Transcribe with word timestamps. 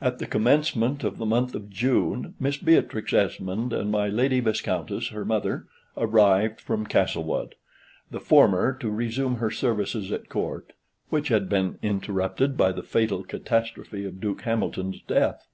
At 0.00 0.18
the 0.18 0.24
commencement 0.26 1.04
of 1.04 1.18
the 1.18 1.26
month 1.26 1.54
of 1.54 1.68
June, 1.68 2.34
Miss 2.40 2.56
Beatrix 2.56 3.12
Esmond, 3.12 3.74
and 3.74 3.90
my 3.92 4.08
Lady 4.08 4.40
Viscountess, 4.40 5.08
her 5.08 5.26
mother, 5.26 5.66
arrived 5.94 6.58
from 6.58 6.86
Castlewood; 6.86 7.54
the 8.10 8.18
former 8.18 8.72
to 8.80 8.90
resume 8.90 9.36
her 9.36 9.50
services 9.50 10.10
at 10.10 10.30
Court, 10.30 10.72
which 11.10 11.28
had 11.28 11.50
been 11.50 11.78
interrupted 11.82 12.56
by 12.56 12.72
the 12.72 12.82
fatal 12.82 13.22
catastrophe 13.22 14.06
of 14.06 14.22
Duke 14.22 14.40
Hamilton's 14.40 15.02
death. 15.02 15.46